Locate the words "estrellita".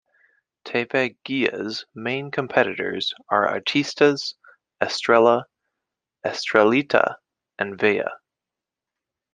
6.25-7.17